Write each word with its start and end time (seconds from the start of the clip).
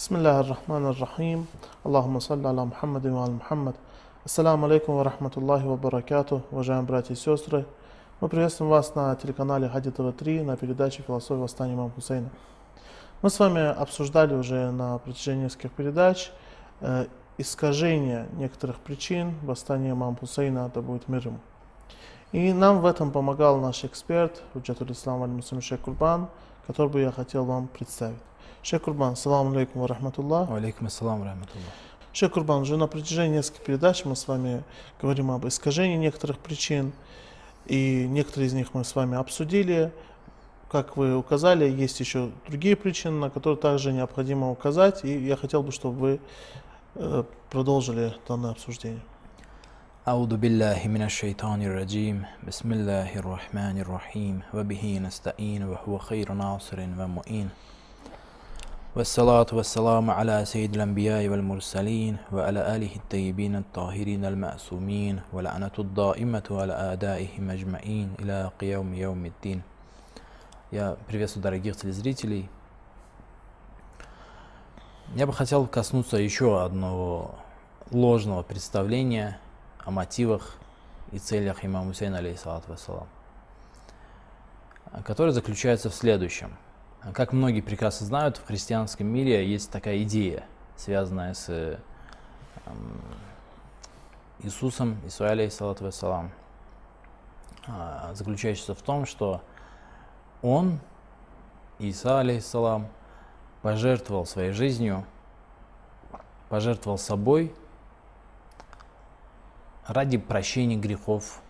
بسم 0.00 0.16
الله 0.16 0.40
الرحمن 0.40 0.86
الرحيم 0.86 1.46
اللهم 1.86 2.18
صل 2.18 2.46
على 2.46 2.64
محمد 2.64 3.06
وعلى 3.06 3.32
محمد 3.32 3.74
Ассаламу 4.24 4.66
алейкум 4.66 4.96
ва 4.98 5.04
рахматуллахи 5.04 5.64
ва 5.64 5.76
баракату, 5.76 6.42
уважаемые 6.50 6.86
братья 6.86 7.14
и 7.14 7.16
сестры. 7.16 7.64
Мы 8.20 8.28
приветствуем 8.28 8.70
вас 8.70 8.94
на 8.94 9.16
телеканале 9.16 9.70
Хади 9.70 9.90
ТВ-3 9.90 10.44
на 10.44 10.56
передаче 10.56 11.02
«Философия 11.02 11.40
восстания 11.40 11.74
имама 11.74 11.90
Хусейна». 11.90 12.28
Мы 13.22 13.30
с 13.30 13.38
вами 13.40 13.66
обсуждали 13.66 14.34
уже 14.34 14.70
на 14.70 14.98
протяжении 14.98 15.44
нескольких 15.44 15.72
передач 15.72 16.30
э, 16.82 17.06
искажение 17.38 18.28
некоторых 18.34 18.76
причин 18.76 19.34
восстания 19.42 19.92
имама 19.92 20.16
Хусейна, 20.16 20.70
да 20.74 20.82
будет 20.82 21.08
мир 21.08 21.26
ему. 21.26 21.38
И 22.32 22.52
нам 22.52 22.80
в 22.80 22.86
этом 22.86 23.10
помогал 23.10 23.56
наш 23.60 23.82
эксперт, 23.84 24.42
Уджатуль 24.54 24.92
Ислам 24.92 25.22
Аль-Мусlim 25.22 25.62
Шейх 25.62 25.80
Курбан, 25.80 26.28
который 26.66 26.90
бы 26.90 27.00
я 27.00 27.10
хотел 27.10 27.44
вам 27.44 27.66
представить. 27.66 28.18
Шейх 28.62 28.82
Курбан, 28.82 29.16
салам 29.16 29.52
алейкум 29.52 29.82
ва 29.82 29.88
рахматуллах. 29.88 30.50
Алейкум 30.50 30.86
ассалам 30.86 31.22
рахматуллах. 31.22 31.72
Шейх 32.12 32.32
Курбан, 32.32 32.62
уже 32.62 32.76
на 32.76 32.86
протяжении 32.86 33.36
нескольких 33.36 33.64
передач 33.64 34.04
мы 34.04 34.16
с 34.16 34.26
вами 34.26 34.64
говорим 35.00 35.30
об 35.30 35.46
искажении 35.46 35.96
некоторых 35.96 36.38
причин, 36.38 36.92
и 37.66 38.06
некоторые 38.08 38.48
из 38.48 38.54
них 38.54 38.74
мы 38.74 38.84
с 38.84 38.94
вами 38.94 39.16
обсудили. 39.16 39.92
Как 40.70 40.96
вы 40.96 41.16
указали, 41.16 41.68
есть 41.70 42.00
еще 42.00 42.30
другие 42.48 42.74
причины, 42.74 43.18
на 43.18 43.30
которые 43.30 43.56
также 43.56 43.92
необходимо 43.92 44.50
указать, 44.50 45.04
и 45.04 45.16
я 45.16 45.36
хотел 45.36 45.62
бы, 45.62 45.70
чтобы 45.72 45.98
вы 45.98 46.20
э, 46.94 47.24
продолжили 47.50 48.14
данное 48.26 48.50
обсуждение. 48.50 49.02
أعوذ 50.08 50.36
بالله 50.36 50.86
من 50.86 51.02
الشيطان 51.02 51.62
الرجيم 51.62 52.26
بسم 52.46 52.72
الله 52.72 53.16
الرحمن 53.16 53.78
الرحيم 53.78 54.42
وبه 54.54 54.98
نستعين 55.02 55.62
وهو 55.62 55.98
خير 55.98 56.32
ناصر 56.32 56.80
ومؤين 56.80 57.48
والصلاة 58.96 59.46
والسلام 59.52 60.10
على 60.10 60.44
سيد 60.44 60.74
الأنبياء 60.74 61.28
والمرسلين 61.28 62.16
وعلى 62.32 62.76
آله 62.76 62.96
الطيبين 62.96 63.56
الطاهرين 63.56 64.24
المأسومين 64.24 65.20
ولعنة 65.32 65.76
الدائمة 65.78 66.46
على 66.50 66.72
أعدائهم 66.72 67.50
أجمعين 67.50 68.14
إلى 68.20 68.50
قيام 68.60 68.94
يوم 68.94 69.26
الدين 69.26 69.62
Я 70.72 70.96
приветствую 71.06 71.42
дорогих 71.42 71.76
телезрителей. 71.76 72.48
Я 75.14 75.26
бы 75.26 75.34
хотел 75.34 75.66
коснуться 75.66 76.16
еще 76.16 76.64
одного 76.64 77.34
ложного 77.90 78.42
представления 78.42 79.38
о 79.84 79.90
мотивах 79.90 80.56
и 81.12 81.18
целях 81.18 81.66
имама 81.66 81.88
Хусейна, 81.88 82.18
алейхиссалату 82.18 82.72
вассалам, 82.72 83.08
которое 85.04 85.32
заключается 85.32 85.90
в 85.90 85.94
следующем – 85.94 86.66
как 87.13 87.33
многие 87.33 87.61
прекрасно 87.61 88.05
знают, 88.05 88.37
в 88.37 88.45
христианском 88.45 89.07
мире 89.07 89.47
есть 89.49 89.71
такая 89.71 90.03
идея, 90.03 90.45
связанная 90.77 91.33
с 91.33 91.49
э, 91.49 91.77
Иисусом, 94.39 94.97
Ису 95.05 95.25
алейхиссалату 95.25 95.83
вассалам, 95.83 96.31
а, 97.67 98.11
заключающаяся 98.13 98.73
в 98.73 98.81
том, 98.81 99.05
что 99.05 99.41
он, 100.41 100.79
Иса 101.77 102.19
алейхиссалам, 102.19 102.87
пожертвовал 103.61 104.25
своей 104.25 104.51
жизнью, 104.51 105.05
пожертвовал 106.49 106.97
собой 106.97 107.53
ради 109.85 110.17
прощения 110.17 110.75
грехов 110.75 111.41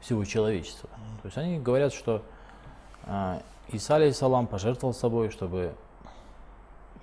всего 0.00 0.24
человечества. 0.24 0.90
То 1.22 1.26
есть 1.28 1.38
они 1.38 1.58
говорят, 1.58 1.94
что 1.94 2.22
а, 3.04 3.40
Иса, 3.68 3.96
алейхиссалам, 3.96 4.46
пожертвовал 4.46 4.94
собой, 4.94 5.30
чтобы 5.30 5.74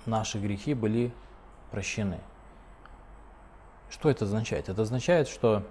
наши 0.06 0.40
грехи 0.40 0.74
были 0.74 1.14
прощены. 1.72 2.20
Что 3.90 4.10
это 4.10 4.26
означает? 4.26 4.70
Это 4.70 4.82
означает, 4.82 5.28
что 5.28 5.64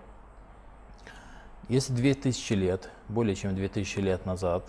если 1.69 1.95
2000 1.95 2.53
лет, 2.53 2.91
более 3.09 3.35
чем 3.35 3.55
2000 3.55 3.99
лет 4.01 4.27
назад, 4.27 4.65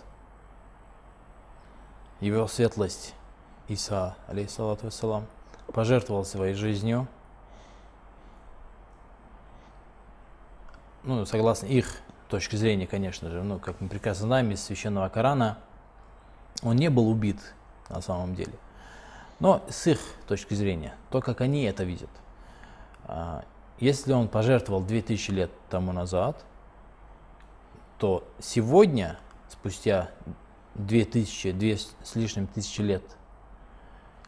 его 2.22 2.48
светлость 2.48 3.14
Иса, 3.68 4.16
алейхиссалату 4.28 4.86
вассалам, 4.86 5.28
пожертвовал 5.68 6.24
своей 6.24 6.54
жизнью, 6.54 7.08
ну, 11.04 11.26
согласно 11.26 11.66
их 11.66 11.98
точки 12.30 12.56
зрения, 12.56 12.88
конечно 12.88 13.30
же, 13.30 13.44
ну, 13.44 13.60
как 13.60 13.82
мы 13.82 13.90
прекрасно 13.90 14.28
знаем 14.28 14.52
из 14.52 14.64
священного 14.64 15.10
Корана– 15.10 15.58
он 16.62 16.76
не 16.76 16.90
был 16.90 17.10
убит 17.10 17.38
на 17.90 18.02
самом 18.02 18.36
деле. 18.36 18.54
Но 19.40 19.64
с 19.70 19.88
их 19.88 20.00
точки 20.28 20.54
зрения, 20.54 20.94
то, 21.10 21.22
как 21.22 21.42
они 21.42 21.64
это 21.64 21.84
видят. 21.84 22.10
А, 23.06 23.44
если 23.80 24.14
он 24.14 24.28
пожертвовал 24.28 24.82
2000 24.82 25.32
лет 25.32 25.52
тому 25.70 25.92
назад, 25.92 26.44
то 27.98 28.26
сегодня, 28.40 29.20
спустя 29.50 30.12
2000, 30.76 31.52
2 31.52 31.70
с 32.04 32.16
лишним 32.16 32.48
тысячи 32.48 32.82
лет, 32.82 33.04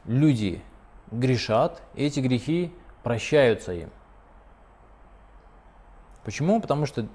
люди 0.06 0.62
грешат, 1.12 1.82
и 1.94 2.06
эти 2.06 2.20
грехи 2.20 2.74
прощаются 3.04 3.74
им. 3.74 3.90
Почему? 6.24 6.60
Потому 6.60 6.86
что 6.88 7.08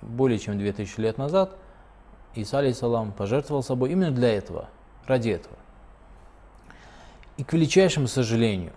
более 0.00 0.38
чем 0.38 0.56
2000 0.58 1.00
лет 1.00 1.18
назад– 1.18 1.56
Иса, 2.34 2.58
алейсалам, 2.58 3.12
пожертвовал 3.12 3.62
собой 3.62 3.92
именно 3.92 4.10
для 4.10 4.36
этого, 4.36 4.68
ради 5.06 5.30
этого. 5.30 5.56
И 7.36 7.44
к 7.44 7.52
величайшему 7.52 8.08
сожалению, 8.08 8.72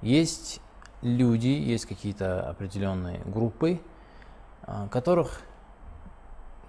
есть 0.00 0.60
люди, 1.00 1.48
есть 1.48 1.86
какие-то 1.86 2.48
определенные 2.48 3.20
группы, 3.24 3.80
а, 4.62 4.88
которых, 4.88 5.42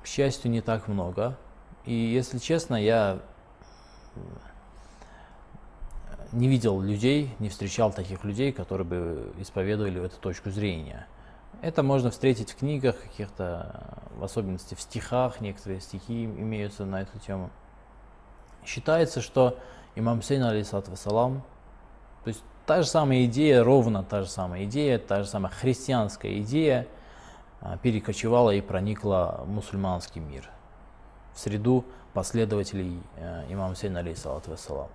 к 0.04 0.08
счастью, 0.08 0.52
не 0.52 0.62
так 0.62 0.88
много. 0.88 1.38
И 1.86 1.94
если 1.94 2.38
честно, 2.38 2.76
я 2.76 3.20
не 6.32 6.48
видел 6.48 6.82
людей, 6.82 7.36
не 7.40 7.50
встречал 7.50 7.92
таких 7.92 8.24
людей, 8.24 8.52
которые 8.52 8.86
бы 8.86 9.34
исповедовали 9.40 10.04
эту 10.04 10.18
точку 10.18 10.50
зрения. 10.50 11.08
Это 11.64 11.82
можно 11.82 12.12
встретить 12.12 12.52
в 12.52 12.58
книгах 12.58 13.02
каких-то, 13.02 13.86
в 14.18 14.24
особенности 14.26 14.76
в 14.76 14.82
стихах, 14.82 15.40
некоторые 15.40 15.80
стихи 15.80 16.26
имеются 16.26 16.84
на 16.84 17.04
эту 17.04 17.18
тему. 17.20 17.52
Считается, 18.66 19.22
что 19.22 19.58
имам 19.96 20.22
Сейн, 20.22 20.44
алейсалат 20.44 20.90
вассалам, 20.90 21.42
то 22.26 22.28
есть 22.28 22.44
та 22.66 22.82
же 22.82 22.88
самая 22.90 23.24
идея, 23.28 23.64
ровно 23.64 24.04
та 24.04 24.24
же 24.24 24.30
самая 24.30 24.66
идея, 24.66 25.00
та 25.00 25.24
же 25.24 25.30
самая 25.30 25.54
христианская 25.54 26.38
идея 26.42 26.86
а, 27.62 27.78
перекочевала 27.78 28.50
и 28.50 28.60
проникла 28.60 29.40
в 29.46 29.50
мусульманский 29.50 30.20
мир, 30.20 30.50
в 31.34 31.40
среду 31.40 31.86
последователей 32.14 33.02
э, 33.16 33.46
имама 33.48 33.76
Сейна, 33.76 34.00
алейсалат 34.00 34.50
вассалам, 34.50 34.90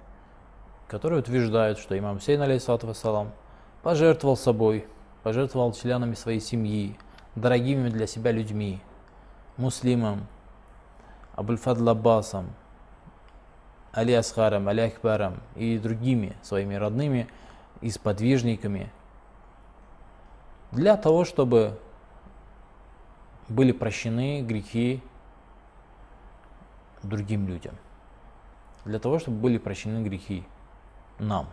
которые 0.86 1.20
утверждают, 1.20 1.78
что 1.78 1.98
имам 1.98 2.20
Сейн, 2.20 2.42
алейсалат 2.42 2.84
вассалам, 2.84 3.32
пожертвовал 3.82 4.36
собой– 4.36 4.86
пожертвовал 5.28 5.74
членами 5.74 6.14
своей 6.14 6.40
семьи, 6.40 6.96
дорогими 7.34 7.90
для 7.90 8.06
себя 8.06 8.32
людьми, 8.32 8.80
муслимом, 9.58 10.26
Абульфадл 11.34 11.90
Аббасом, 11.90 12.46
Али 13.92 14.14
Асхаром, 14.14 14.68
Али 14.68 14.80
Акбаром 14.80 15.42
и 15.54 15.76
другими 15.76 16.34
своими 16.40 16.76
родными 16.76 17.28
и 17.82 17.90
сподвижниками 17.90 18.90
для 20.72 20.96
того, 20.96 21.26
чтобы 21.26 21.78
были 23.50 23.72
прощены 23.72 24.40
грехи 24.40 25.02
другим 27.02 27.48
людям. 27.48 27.74
Для 28.86 28.98
того, 28.98 29.18
чтобы 29.18 29.36
были 29.36 29.58
прощены 29.58 30.02
грехи 30.02 30.42
нам. 31.18 31.50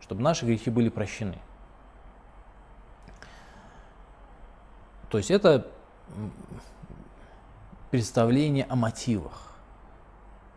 Чтобы 0.00 0.22
наши 0.22 0.46
грехи 0.46 0.70
были 0.70 0.88
прощены. 0.88 1.36
То 5.08 5.18
есть 5.18 5.30
это 5.30 5.66
представление 7.90 8.64
о 8.64 8.76
мотивах, 8.76 9.54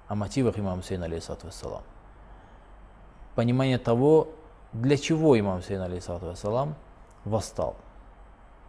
о 0.07 0.15
мотивах 0.15 0.57
имама 0.57 0.81
Сейна, 0.81 1.05
алейхиссалату 1.05 1.47
вассалам. 1.47 1.83
Понимание 3.35 3.77
того, 3.77 4.29
для 4.73 4.97
чего 4.97 5.39
имам 5.39 5.61
Сейн, 5.61 5.81
алейхиссалату 5.81 6.27
вассалам, 6.27 6.75
восстал. 7.25 7.75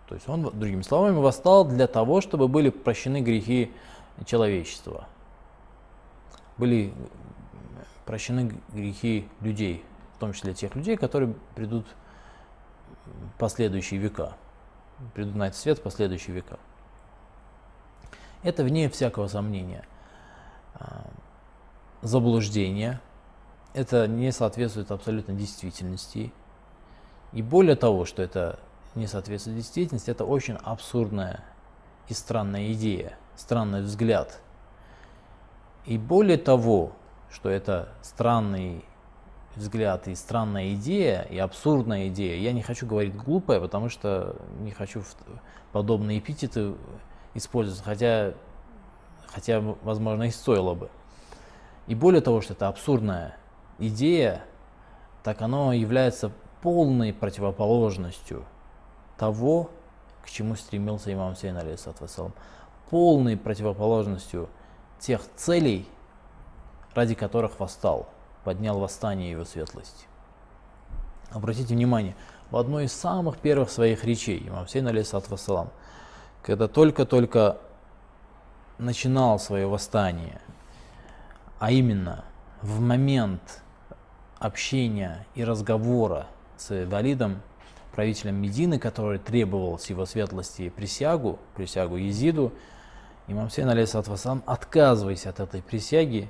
То 0.08 0.14
есть 0.14 0.28
он, 0.28 0.42
другими 0.42 0.82
словами, 0.82 1.16
восстал 1.16 1.64
для 1.64 1.86
того, 1.86 2.20
чтобы 2.20 2.48
были 2.48 2.70
прощены 2.70 3.20
грехи 3.20 3.72
человечества. 4.26 5.06
Были 6.58 6.92
прощены 8.04 8.60
грехи 8.68 9.28
людей, 9.40 9.84
в 10.16 10.18
том 10.18 10.32
числе 10.32 10.52
тех 10.52 10.74
людей, 10.74 10.96
которые 10.96 11.34
придут 11.54 11.86
в 13.06 13.38
последующие 13.38 13.98
века 13.98 14.34
придут 15.14 15.34
на 15.34 15.48
этот 15.48 15.58
свет 15.58 15.78
в 15.78 15.82
последующие 15.82 16.34
века. 16.34 16.58
Это 18.42 18.64
вне 18.64 18.88
всякого 18.88 19.28
сомнения. 19.28 19.84
А, 20.74 21.04
заблуждение, 22.02 23.00
это 23.74 24.06
не 24.06 24.32
соответствует 24.32 24.90
абсолютно 24.90 25.34
действительности. 25.34 26.32
И 27.32 27.42
более 27.42 27.76
того, 27.76 28.04
что 28.04 28.22
это 28.22 28.58
не 28.94 29.06
соответствует 29.06 29.56
действительности, 29.56 30.10
это 30.10 30.24
очень 30.24 30.54
абсурдная 30.54 31.44
и 32.08 32.14
странная 32.14 32.72
идея, 32.72 33.16
странный 33.36 33.82
взгляд. 33.82 34.40
И 35.84 35.96
более 35.96 36.38
того, 36.38 36.92
что 37.30 37.48
это 37.48 37.88
странный 38.02 38.84
взгляд 39.56 40.08
и 40.08 40.14
странная 40.14 40.74
идея, 40.74 41.22
и 41.22 41.38
абсурдная 41.38 42.08
идея, 42.08 42.36
я 42.36 42.52
не 42.52 42.62
хочу 42.62 42.86
говорить 42.86 43.14
глупая, 43.14 43.60
потому 43.60 43.88
что 43.88 44.36
не 44.60 44.70
хочу 44.70 45.02
подобные 45.72 46.18
эпитеты 46.18 46.74
использовать, 47.34 47.82
хотя, 47.82 48.34
хотя 49.26 49.60
возможно, 49.60 50.24
и 50.24 50.30
стоило 50.30 50.74
бы. 50.74 50.90
И 51.86 51.94
более 51.94 52.20
того, 52.20 52.40
что 52.40 52.52
это 52.52 52.68
абсурдная 52.68 53.36
идея, 53.78 54.44
так 55.22 55.42
оно 55.42 55.72
является 55.72 56.30
полной 56.62 57.12
противоположностью 57.12 58.44
того, 59.16 59.70
к 60.22 60.30
чему 60.30 60.54
стремился 60.54 61.12
имам 61.12 61.36
Сейн, 61.36 61.56
алейхиссалам, 61.56 62.32
полной 62.90 63.36
противоположностью 63.36 64.48
тех 64.98 65.22
целей, 65.36 65.88
ради 66.94 67.14
которых 67.14 67.58
восстал, 67.58 68.08
поднял 68.44 68.78
восстание 68.78 69.30
его 69.30 69.44
светлости. 69.44 70.06
Обратите 71.30 71.74
внимание, 71.74 72.16
в 72.50 72.56
одной 72.56 72.84
из 72.84 72.92
самых 72.92 73.38
первых 73.38 73.70
своих 73.70 74.04
речей 74.04 74.42
имам 74.48 74.66
Сейн, 74.66 74.88
алейхиссалам, 74.88 75.70
когда 76.42 76.66
только-только 76.66 77.58
начинал 78.78 79.38
свое 79.38 79.66
восстание, 79.66 80.40
а 81.58 81.70
именно 81.70 82.24
в 82.62 82.80
момент 82.80 83.62
общения 84.38 85.26
и 85.34 85.44
разговора 85.44 86.26
с 86.56 86.86
Валидом, 86.86 87.42
правителем 87.92 88.36
Медины, 88.36 88.78
который 88.78 89.18
требовал 89.18 89.78
с 89.78 89.90
его 89.90 90.06
светлости 90.06 90.70
присягу, 90.70 91.38
присягу 91.54 91.96
Езиду, 91.96 92.52
имам 93.28 93.50
Сейн, 93.50 93.68
алейхиссалам, 93.68 94.42
отказываясь 94.46 95.26
от 95.26 95.40
этой 95.40 95.62
присяги, 95.62 96.28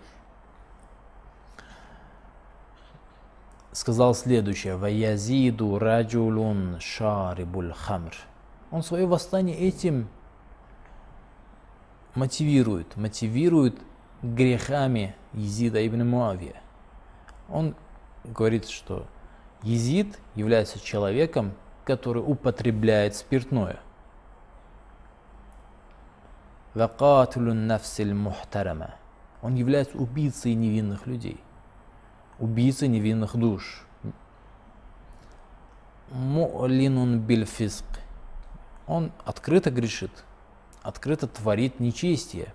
сказал 3.72 4.14
следующее. 4.14 4.76
«Ваязиду 4.76 5.78
раджулун 5.78 6.78
шарибуль 6.80 7.72
хамр». 7.72 8.14
Он 8.70 8.82
свое 8.82 9.06
восстание 9.06 9.56
этим 9.56 10.08
мотивирует, 12.14 12.96
мотивирует 12.96 13.76
грехами 14.22 15.14
Езида 15.32 15.86
ибн 15.86 16.08
Муавия. 16.08 16.60
Он 17.48 17.74
говорит, 18.24 18.68
что 18.68 19.06
Езид 19.62 20.18
является 20.34 20.80
человеком, 20.80 21.52
который 21.84 22.22
употребляет 22.22 23.16
спиртное. 23.16 23.80
Он 29.42 29.54
является 29.54 29.98
убийцей 29.98 30.54
невинных 30.54 31.06
людей, 31.06 31.40
убийцей 32.40 32.88
невинных 32.88 33.36
душ. 33.36 33.84
Му'линун 36.10 37.20
бильфиск. 37.20 37.84
Он 38.88 39.12
открыто 39.24 39.70
грешит, 39.70 40.24
открыто 40.82 41.28
творит 41.28 41.78
нечестие. 41.78 42.52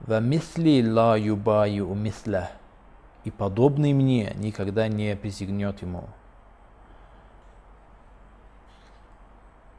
Вамисли 0.00 0.86
ла 0.86 1.16
юбаю 1.16 1.92
мисля. 1.94 2.52
И 3.24 3.30
подобный 3.30 3.92
мне 3.92 4.32
никогда 4.36 4.88
не 4.88 5.16
присягнет 5.16 5.82
ему. 5.82 6.08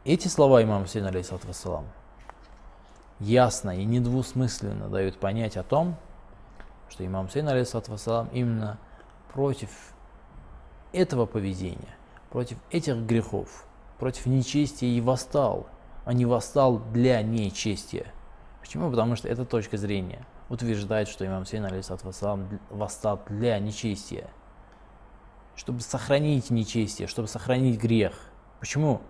Эти 0.06 0.28
слова 0.28 0.62
имама 0.62 0.84
Хусейна, 0.84 1.10
алейхиссалату 1.10 1.48
вассалам, 1.48 1.86
ясно 3.20 3.78
и 3.78 3.86
недвусмысленно 3.86 4.90
дают 4.90 5.18
понять 5.18 5.56
о 5.56 5.64
том, 5.64 5.96
что 6.94 7.04
имам 7.04 7.28
алейхиссалату 7.34 7.92
вассалам, 7.92 8.30
именно 8.34 8.78
против 9.34 9.70
этого 10.92 11.26
поведения, 11.26 11.96
против 12.30 12.58
этих 12.70 12.98
грехов, 12.98 13.66
против 13.98 14.28
нечестия 14.28 14.90
и 14.90 15.02
восстал, 15.02 15.66
а 16.06 16.14
не 16.14 16.28
восстал 16.28 16.78
для 16.78 17.24
нечестия. 17.24 18.14
Почему? 18.62 18.92
Потому 18.92 19.16
что 19.16 19.28
эта 19.28 19.44
точка 19.44 19.78
зрения 19.78 20.24
утверждает, 20.50 21.08
что 21.08 21.26
имам 21.26 21.48
Сейн 21.48 21.66
вассалам, 22.04 22.60
восстал 22.70 23.24
для 23.28 23.58
нечестия, 23.58 24.30
чтобы 25.56 25.82
сохранить 25.82 26.52
нечестие, 26.52 27.08
чтобы 27.08 27.28
сохранить 27.28 27.82
грех. 27.82 28.14
Почему? 28.60 29.02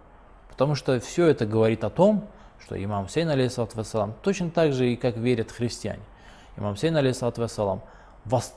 Потому 0.49 0.75
что 0.75 0.97
все 1.01 1.27
это 1.27 1.45
говорит 1.45 1.83
о 1.83 1.89
том, 1.89 2.29
что 2.59 2.81
имам 2.81 3.09
Сейн, 3.09 3.27
вассалам, 3.27 4.13
точно 4.21 4.51
так 4.51 4.71
же 4.71 4.93
и 4.93 4.95
как 4.95 5.17
верят 5.17 5.51
христиане. 5.51 6.03
Имам 6.57 6.75
Сейн, 6.75 6.95
вассалам, 6.95 7.81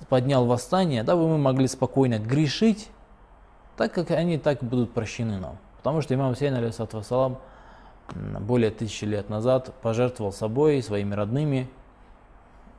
поднял 0.09 0.47
восстание, 0.47 1.03
дабы 1.03 1.29
мы 1.29 1.39
могли 1.39 1.67
спокойно 1.67 2.19
грешить, 2.19 2.89
так 3.77 3.93
как 3.93 4.11
они 4.11 4.39
так 4.39 4.63
будут 4.63 4.93
прощены 4.93 5.39
нам. 5.39 5.59
Потому 5.79 6.03
что 6.03 6.15
имам 6.15 6.37
Сейн, 6.37 6.55
вассалам, 6.93 7.39
более 8.15 8.71
тысячи 8.71 9.05
лет 9.05 9.29
назад 9.29 9.75
пожертвовал 9.83 10.33
собой, 10.33 10.83
своими 10.83 11.15
родными, 11.15 11.69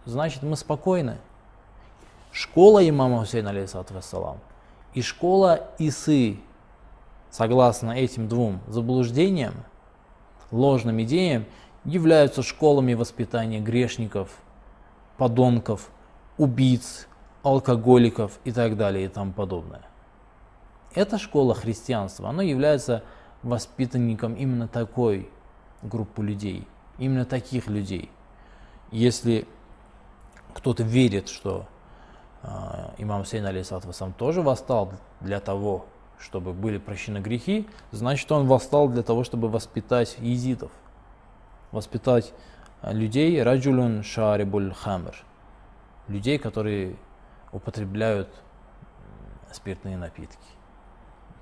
значит 0.06 0.44
мы 0.44 0.56
спокойны. 0.56 1.18
Школа 2.32 2.88
имама 2.88 3.20
Хусейна, 3.20 3.50
алейхиссалам, 3.50 4.38
и 4.94 5.02
школа 5.02 5.70
Исы, 5.80 6.38
согласно 7.32 7.92
этим 7.92 8.28
двум 8.28 8.62
заблуждениям, 8.68 9.54
ложным 10.52 11.02
идеям, 11.02 11.46
являются 11.84 12.44
школами 12.44 12.94
воспитания 12.94 13.60
грешников, 13.60 14.30
подонков, 15.18 15.90
убийц, 16.38 17.08
алкоголиков 17.44 18.40
и 18.44 18.52
так 18.52 18.78
далее 18.78 19.06
и 19.06 19.08
тому 19.08 19.34
подобное. 19.34 19.82
Эта 20.94 21.18
школа 21.18 21.54
христианства, 21.54 22.30
она 22.30 22.44
является 22.44 23.04
воспитанником 23.44 24.34
именно 24.36 24.68
такой 24.68 25.30
группы 25.82 26.24
людей, 26.24 26.68
именно 26.98 27.26
таких 27.26 27.68
людей. 27.68 28.10
Если 28.92 29.48
кто-то 30.54 30.84
верит, 30.84 31.30
что 31.30 31.68
э, 32.42 32.48
имам 32.98 33.26
Сейн 33.26 33.46
алейсалату 33.46 33.94
сам 33.94 34.14
тоже 34.14 34.42
восстал 34.42 34.94
для 35.22 35.40
того, 35.40 35.86
чтобы 36.20 36.54
были 36.54 36.78
прощены 36.78 37.20
грехи, 37.20 37.68
значит 37.92 38.32
он 38.32 38.48
восстал 38.48 38.90
для 38.90 39.04
того, 39.04 39.24
чтобы 39.24 39.50
воспитать 39.50 40.18
езидов, 40.20 40.72
воспитать 41.72 42.34
людей 42.84 43.42
раджулун 43.42 44.04
шарибуль 44.04 44.74
хамр, 44.74 45.16
людей, 46.08 46.38
которые 46.38 46.96
употребляют 47.52 48.30
спиртные 49.52 49.98
напитки 49.98 50.58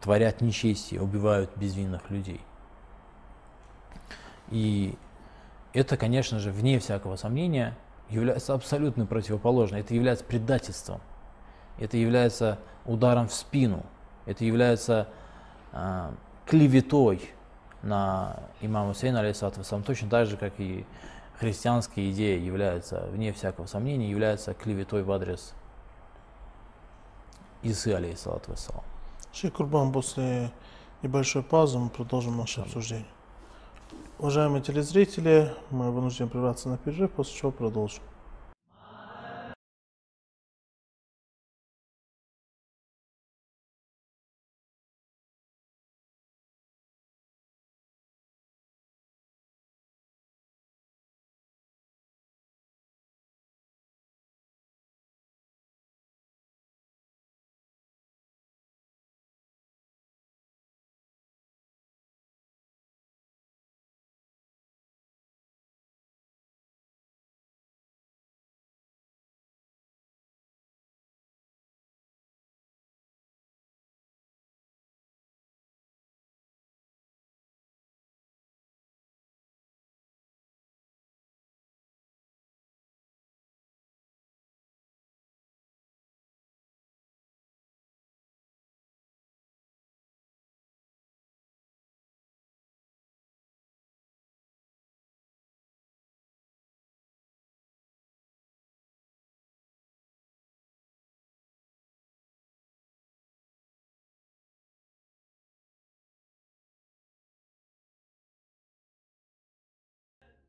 творят 0.05 0.39
нечестие, 0.39 1.01
убивают 1.01 1.49
безвинных 1.55 2.11
людей. 2.11 2.39
И 4.49 4.95
это, 5.73 5.97
конечно 5.97 6.37
же, 6.37 6.51
вне 6.51 6.77
всякого 6.77 7.15
сомнения, 7.15 7.75
является 8.11 8.53
абсолютно 8.53 9.07
противоположным. 9.07 9.79
Это 9.79 9.95
является 9.95 10.23
предательством. 10.23 11.01
Это 11.79 11.97
является 11.97 12.59
ударом 12.85 13.27
в 13.27 13.33
спину. 13.33 13.83
Это 14.27 14.45
является 14.45 15.07
э, 15.71 16.11
клеветой 16.45 17.31
на 17.81 18.37
имама 18.61 18.93
Хусейна, 18.93 19.21
алейсалату 19.21 19.61
точно 19.83 20.07
так 20.07 20.27
же, 20.27 20.37
как 20.37 20.53
и 20.59 20.85
христианские 21.39 22.11
идеи 22.11 22.39
являются, 22.39 23.07
вне 23.11 23.33
всякого 23.33 23.65
сомнения, 23.65 24.09
являются 24.09 24.53
клеветой 24.53 25.03
в 25.03 25.11
адрес 25.11 25.53
Исы, 27.63 27.93
алейсалату 27.93 28.51
вассалам. 28.51 28.83
Шейх 29.33 29.53
Курбан, 29.53 29.91
после 29.91 30.51
небольшой 31.01 31.43
паузы 31.43 31.79
мы 31.79 31.89
продолжим 31.89 32.37
наше 32.37 32.61
обсуждение. 32.61 33.07
Уважаемые 34.19 34.61
телезрители, 34.61 35.53
мы 35.71 35.91
вынуждены 35.91 36.29
прерваться 36.29 36.69
на 36.69 36.77
перерыв, 36.77 37.11
после 37.11 37.37
чего 37.37 37.51
продолжим. 37.51 38.03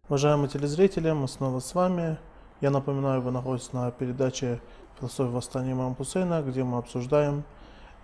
Уважаемые 0.09 0.49
телезрители, 0.49 1.11
мы 1.11 1.27
снова 1.27 1.59
с 1.59 1.75
вами. 1.75 2.17
Я 2.61 2.71
напоминаю, 2.71 3.21
вы 3.23 3.33
находитесь 3.33 3.73
на 3.73 3.91
передаче 3.91 4.61
«Философия 5.01 5.33
восстания 5.33 5.73
имама 5.73 5.97
Хусейна», 5.97 6.43
где 6.43 6.63
мы 6.63 6.79
обсуждаем 6.79 7.43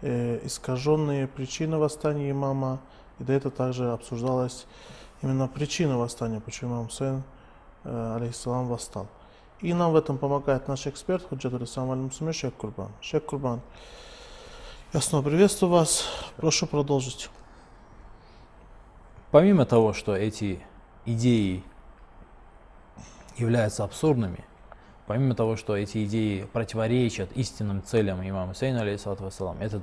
э, 0.01 0.45
искаженные 0.45 1.29
причины 1.29 1.79
восстания 1.79 2.33
имама. 2.33 2.81
И 3.21 3.23
до 3.23 3.33
этого 3.33 3.55
также 3.55 3.93
обсуждалась 3.93 4.67
именно 5.23 5.47
причина 5.47 5.97
восстания, 5.97 6.41
почему 6.41 6.75
имам 6.75 6.87
Хусейн, 6.87 7.23
э, 7.85 8.15
алейхиссалам, 8.17 8.67
восстал. 8.67 9.07
И 9.61 9.73
нам 9.73 9.93
в 9.93 9.97
этом 9.97 10.19
помогает 10.19 10.67
наш 10.67 10.89
эксперт 10.89 11.25
Худжат 11.29 11.55
Алисам 11.55 11.89
Аль-Мусуми 11.89 12.33
Шейх 12.33 12.55
Курбан. 12.55 12.91
Шейх 13.01 13.25
Курбан, 13.25 13.61
я 14.93 15.01
снова 15.01 15.23
приветствую 15.23 15.71
вас. 15.71 16.05
Прошу 16.37 16.67
продолжить. 16.67 17.31
Помимо 19.31 19.67
того, 19.67 19.93
что 19.93 20.17
эти 20.17 20.61
идеи 21.07 21.63
являются 23.37 23.85
абсурдными, 23.85 24.45
помимо 25.07 25.35
того, 25.35 25.57
что 25.57 25.77
эти 25.77 26.05
идеи 26.05 26.45
противоречат 26.53 27.33
истинным 27.33 27.83
целям 27.83 28.27
имама 28.27 28.55
Сейна, 28.55 28.83
алейхиссалату 28.83 29.25
вассалам, 29.25 29.59
этот 29.61 29.83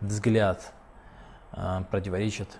взгляд 0.00 0.72
э, 1.52 1.82
противоречит 1.90 2.58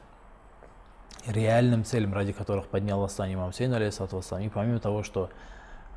реальным 1.27 1.85
целям, 1.85 2.15
ради 2.15 2.33
которых 2.33 2.67
поднял 2.67 3.01
восстание 3.01 3.35
имам 3.35 3.53
Сейна, 3.53 3.77
алейхиссалату 3.77 4.17
вассалам, 4.17 4.45
и 4.45 4.49
помимо 4.49 4.79
того, 4.79 5.03
что 5.03 5.31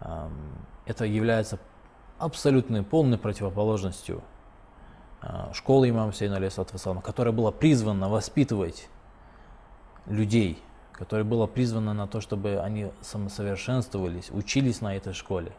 э, 0.01 0.29
это 0.85 1.05
является 1.05 1.59
абсолютной 2.17 2.83
полной 2.83 3.17
противоположностью 3.17 4.21
э, 5.21 5.53
школы 5.53 5.89
имама 5.89 6.13
Сейна, 6.13 6.37
алейхиссалату 6.37 6.73
вассалам, 6.73 7.01
которая 7.01 7.33
была 7.33 7.51
призвана 7.51 8.09
воспитывать 8.09 8.89
людей, 10.05 10.61
которое 11.01 11.23
было 11.23 11.47
призвано 11.47 11.95
на 11.95 12.05
то, 12.07 12.21
чтобы 12.21 12.59
они 12.59 12.91
самосовершенствовались, 13.01 14.29
учились 14.29 14.81
на 14.81 14.95
этой 14.95 15.13
школе, 15.13 15.51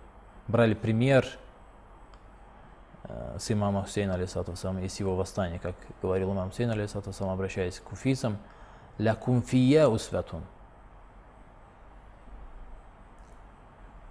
брали 0.47 0.75
пример 0.75 1.27
э, 3.03 3.39
с 3.41 3.51
имама 3.51 3.83
Хусейна, 3.83 4.15
алейсату 4.15 4.53
и 4.53 4.89
с 4.89 5.01
его 5.01 5.17
восстания, 5.17 5.59
как 5.59 5.75
говорил 6.01 6.33
имам 6.33 6.51
Хусейн, 6.51 6.71
алейсату 6.71 7.11
обращаясь 7.29 7.81
к 7.81 7.83
куфийцам, 7.83 8.39
«Ля 8.99 9.17
кумфия 9.17 9.89
усвятун». 9.89 10.45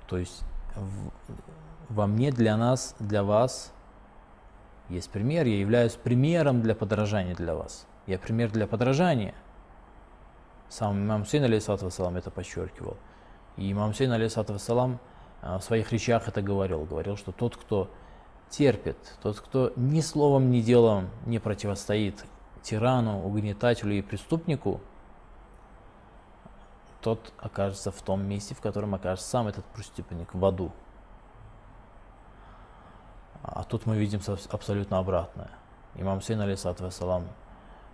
То 0.08 0.18
есть 0.18 0.44
во 1.88 2.08
мне 2.08 2.34
для 2.34 2.58
нас, 2.58 2.94
для 3.00 3.24
вас 3.24 3.72
есть 4.90 5.10
пример, 5.10 5.46
я 5.46 5.58
являюсь 5.58 5.94
примером 5.94 6.62
для 6.62 6.76
подражания 6.76 7.36
для 7.36 7.56
вас. 7.56 7.88
Я 8.06 8.20
пример 8.20 8.52
для 8.52 8.68
подражания– 8.68 9.34
сам 10.72 11.04
имам 11.04 11.24
Хусейн, 11.26 11.44
алейхиссалату 11.44 11.86
вассалам, 11.86 12.16
это 12.16 12.32
подчеркивал. 12.32 12.96
И 13.58 13.70
имам 13.72 13.92
Хусейн, 13.92 14.12
алейхиссалату 14.14 14.54
вассалам, 14.54 15.00
а, 15.42 15.60
в 15.60 15.64
своих 15.64 15.92
речах 15.92 16.30
это 16.30 16.42
говорил. 16.42 16.86
Говорил, 16.86 17.18
что 17.18 17.34
тот, 17.34 17.58
кто 17.58 17.90
терпит, 18.50 18.98
тот, 19.22 19.40
кто 19.42 19.74
ни 19.76 20.00
словом, 20.00 20.50
ни 20.50 20.62
делом 20.62 21.10
не 21.26 21.40
противостоит 21.40 22.24
тирану, 22.62 23.22
угнетателю 23.22 23.94
и 23.96 24.02
преступнику, 24.02 24.80
тот 27.02 27.34
окажется 27.38 27.92
в 27.92 28.02
том 28.02 28.24
месте, 28.24 28.56
в 28.56 28.62
котором 28.62 28.96
окажется 28.96 29.30
сам 29.30 29.48
этот 29.48 29.66
преступник, 29.66 30.34
в 30.34 30.46
аду. 30.46 30.72
А 33.44 33.64
тут 33.66 33.86
мы 33.86 33.98
видим 33.98 34.22
абсолютно 34.52 35.00
обратное. 35.00 35.50
Имам 35.96 36.20
Хусейн, 36.20 36.40
алейхиссалату 36.40 36.86
вассалам, 36.86 37.28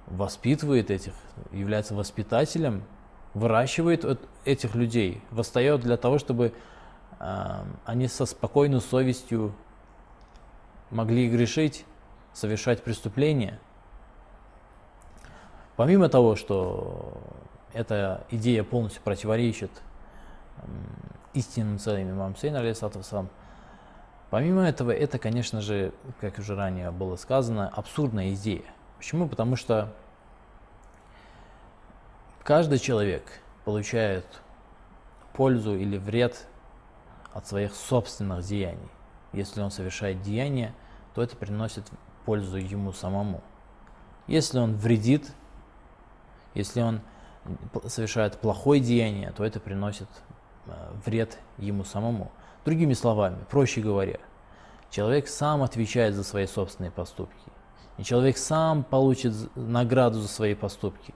воспитывает 0.07 0.89
этих, 0.89 1.13
является 1.51 1.93
воспитателем, 1.93 2.83
выращивает 3.33 4.05
этих 4.45 4.75
людей, 4.75 5.21
восстает 5.31 5.81
для 5.81 5.97
того, 5.97 6.17
чтобы 6.17 6.53
э, 7.19 7.63
они 7.85 8.07
со 8.07 8.25
спокойной 8.25 8.81
совестью 8.81 9.53
могли 10.89 11.29
грешить, 11.29 11.85
совершать 12.33 12.83
преступления. 12.83 13.59
Помимо 15.75 16.09
того, 16.09 16.35
что 16.35 17.17
эта 17.73 18.25
идея 18.31 18.63
полностью 18.63 19.01
противоречит 19.03 19.71
истинным 21.33 21.77
целям 21.77 22.11
имама 22.11 22.35
Сейна, 22.35 22.59
алейхиссалам, 22.59 23.29
помимо 24.31 24.63
этого, 24.63 24.91
это, 24.91 25.19
конечно 25.19 25.61
же, 25.61 25.93
как 26.19 26.39
уже 26.39 26.55
ранее 26.55 26.89
было 26.91 27.15
сказано, 27.15 27.69
абсурдная 27.69 28.33
идея. 28.33 28.63
Почему? 28.97 29.27
Потому 29.27 29.55
что 29.55 29.93
каждый 32.43 32.79
человек 32.79 33.23
получает 33.65 34.25
пользу 35.33 35.75
или 35.75 35.97
вред 35.97 36.47
от 37.33 37.47
своих 37.47 37.75
собственных 37.75 38.43
деяний. 38.43 38.89
Если 39.33 39.61
он 39.61 39.69
совершает 39.69 40.21
деяние, 40.21 40.73
то 41.13 41.21
это 41.21 41.35
приносит 41.35 41.83
пользу 42.25 42.57
ему 42.57 42.91
самому. 42.91 43.43
Если 44.25 44.59
он 44.59 44.75
вредит, 44.75 45.31
если 46.53 46.81
он 46.81 47.01
совершает 47.85 48.39
плохое 48.39 48.81
деяние, 48.81 49.31
то 49.31 49.45
это 49.45 49.59
приносит 49.59 50.09
э, 50.65 50.71
вред 51.05 51.37
ему 51.57 51.83
самому. 51.83 52.31
Другими 52.65 52.93
словами, 52.93 53.37
проще 53.49 53.81
говоря, 53.81 54.19
человек 54.89 55.27
сам 55.27 55.63
отвечает 55.63 56.15
за 56.15 56.23
свои 56.23 56.47
собственные 56.47 56.91
поступки. 56.91 57.51
И 57.97 58.03
человек 58.03 58.37
сам 58.37 58.83
получит 58.83 59.33
награду 59.55 60.19
за 60.19 60.27
свои 60.27 60.53
поступки. 60.53 61.13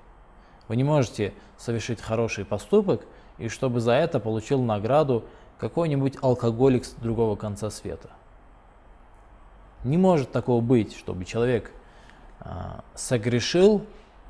Вы 0.67 0.75
не 0.75 0.83
можете 0.83 1.33
совершить 1.57 2.01
хороший 2.01 2.43
поступок, 2.43 3.05
и 3.37 3.47
чтобы 3.49 3.79
за 3.79 3.93
это 3.93 4.19
получил 4.19 4.61
награду 4.61 5.25
какой-нибудь 5.59 6.17
алкоголик 6.21 6.85
с 6.85 6.93
другого 6.93 7.35
конца 7.35 7.69
света. 7.69 8.09
Не 9.83 9.97
может 9.97 10.31
такого 10.31 10.61
быть, 10.61 10.95
чтобы 10.95 11.25
человек 11.25 11.71
а, 12.39 12.83
согрешил, 12.95 13.85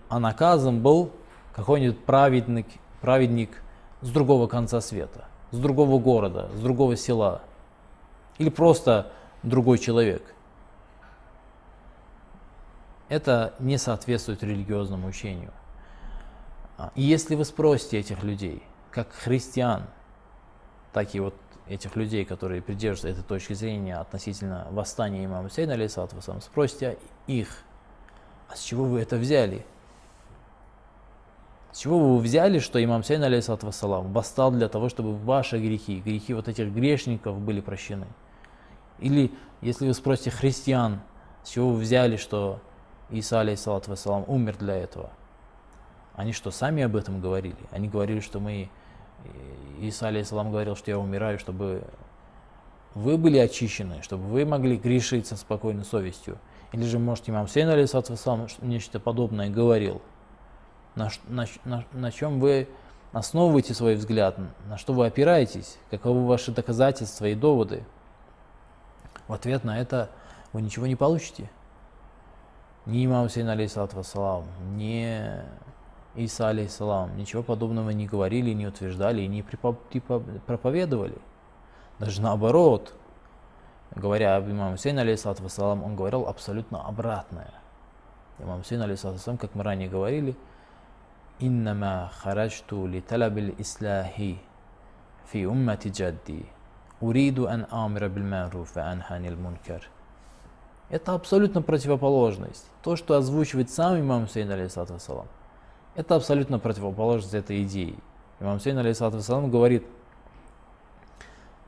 а 0.09 0.19
наказан 0.19 0.81
был 0.81 1.11
какой-нибудь 1.53 2.03
праведник, 2.03 2.67
праведник 3.01 3.61
с 4.01 4.09
другого 4.09 4.47
конца 4.47 4.81
света, 4.81 5.25
с 5.51 5.57
другого 5.57 5.99
города, 5.99 6.49
с 6.53 6.59
другого 6.59 6.97
села. 6.97 7.41
Или 8.37 8.49
просто 8.49 9.11
другой 9.43 9.77
человек– 9.77 10.35
это 13.11 13.53
не 13.59 13.77
соответствует 13.77 14.41
религиозному 14.41 15.09
учению. 15.09 15.51
А, 16.77 16.93
и 16.95 17.01
если 17.01 17.35
вы 17.35 17.43
спросите 17.43 17.99
этих 17.99 18.23
людей, 18.23 18.63
как 18.89 19.11
христиан, 19.11 19.83
так 20.93 21.13
и 21.13 21.19
вот 21.19 21.35
этих 21.67 21.97
людей, 21.97 22.23
которые 22.23 22.61
придерживаются 22.61 23.09
этой 23.09 23.27
точки 23.27 23.51
зрения 23.51 23.97
относительно 23.97 24.65
восстания 24.71 25.25
имама 25.25 25.49
Сейна, 25.49 25.73
алейсалату 25.73 26.15
спросите 26.39 26.97
их, 27.27 27.49
а 28.47 28.55
с 28.55 28.61
чего 28.61 28.85
вы 28.85 29.01
это 29.01 29.17
взяли? 29.17 29.65
С 31.73 31.79
чего 31.79 32.15
вы 32.15 32.21
взяли, 32.21 32.59
что 32.59 32.81
имам 32.81 33.03
Сейн, 33.03 33.23
алейсалату 33.23 33.65
вассалам, 33.65 34.13
восстал 34.13 34.51
для 34.51 34.69
того, 34.69 34.87
чтобы 34.87 35.17
ваши 35.17 35.59
грехи, 35.59 35.99
грехи 35.99 36.33
вот 36.33 36.47
этих 36.47 36.69
грешников 36.69 37.37
были 37.39 37.59
прощены? 37.59 38.07
Или, 38.99 39.33
если 39.59 39.85
вы 39.85 39.93
спросите 39.93 40.31
христиан, 40.31 41.01
с 41.43 41.49
чего 41.49 41.73
вы 41.73 41.81
взяли, 41.81 42.15
что 42.15 42.61
Иса, 43.11 43.41
алейхиссалату 43.41 43.91
вассалам, 43.91 44.23
умер 44.27 44.57
для 44.57 44.75
этого. 44.75 45.09
Они 46.15 46.33
что, 46.33 46.51
сами 46.51 46.83
об 46.83 46.95
этом 46.95 47.21
говорили? 47.21 47.55
Они 47.71 47.87
говорили, 47.87 48.19
что 48.19 48.39
мы... 48.39 48.69
Иса, 49.79 50.07
алейхиссалам, 50.07 50.51
говорил, 50.51 50.75
что 50.75 50.91
я 50.91 50.97
умираю, 50.97 51.37
чтобы 51.39 51.83
вы 52.95 53.17
были 53.17 53.37
очищены, 53.37 54.01
чтобы 54.01 54.23
вы 54.23 54.45
могли 54.45 54.77
грешить 54.77 55.27
со 55.27 55.35
спокойной 55.35 55.85
совестью. 55.85 56.37
Или 56.71 56.83
же, 56.83 56.99
может, 56.99 57.29
имам 57.29 57.47
Сейн, 57.47 57.69
алейхиссалату 57.69 58.13
вассалам, 58.13 58.47
нечто 58.61 58.99
подобное 58.99 59.49
говорил. 59.49 60.01
На, 60.95 61.09
на, 61.27 61.45
на, 61.63 61.85
на 61.91 62.11
чем 62.11 62.39
вы 62.39 62.67
основываете 63.11 63.73
свой 63.73 63.95
взгляд, 63.95 64.37
на 64.67 64.77
что 64.77 64.93
вы 64.93 65.05
опираетесь, 65.05 65.77
каковы 65.89 66.25
ваши 66.25 66.51
доказательства 66.51 67.25
и 67.25 67.35
доводы. 67.35 67.83
В 69.27 69.33
ответ 69.33 69.63
на 69.63 69.79
это 69.79 70.09
вы 70.53 70.61
ничего 70.61 70.87
не 70.87 70.95
получите 70.95 71.49
ни 72.85 73.05
имам 73.05 73.29
Сейн, 73.29 73.49
алейхиссалату 73.49 74.03
ни 74.75 75.07
Иса, 76.15 76.49
алейхиссалам, 76.49 77.15
ничего 77.15 77.41
подобного 77.41 77.91
не 77.91 78.05
говорили, 78.05 78.51
не 78.51 78.67
утверждали 78.67 79.21
и 79.21 79.27
не 79.27 79.43
типа, 79.43 80.19
проповедовали. 80.45 81.17
Даже 81.99 82.21
наоборот, 82.21 82.93
говоря 83.95 84.35
об 84.35 84.49
имаме 84.49 84.77
Сейне, 84.77 85.01
алейхиссалату 85.01 85.43
вассалам, 85.43 85.83
он 85.83 85.95
говорил 85.95 86.27
абсолютно 86.27 86.85
обратное. 86.85 87.53
Имам 88.39 88.63
Сейн, 88.65 88.81
алейхиссалату 88.81 89.19
вассалам, 89.19 89.37
как 89.37 89.55
мы 89.55 89.63
ранее 89.63 89.87
говорили, 89.87 90.35
«Иннама 91.39 92.11
хараджту 92.21 92.85
ли 92.85 93.01
талабиль 93.01 93.55
ислахи 93.57 94.39
фи 95.31 95.45
уммати 95.47 95.87
джадди, 95.87 96.45
уриду 96.99 97.47
ан 97.47 97.65
амира 97.71 98.09
биль 98.09 98.25
маруф 98.25 98.75
ва 98.75 98.83
анханил 98.91 99.37
мункар» 99.37 99.89
это 100.91 101.13
абсолютно 101.13 101.61
противоположность. 101.61 102.65
То, 102.83 102.97
что 102.97 103.15
озвучивает 103.15 103.69
сам 103.69 103.99
имам 103.99 104.27
Сейн, 104.27 104.51
алейхиссалам, 104.51 105.27
это 105.95 106.15
абсолютно 106.15 106.59
противоположность 106.59 107.33
этой 107.33 107.63
идеи. 107.63 107.97
Имам 108.41 108.59
Сейн, 108.59 108.77
алейхиссалам, 108.77 109.49
говорит, 109.49 109.85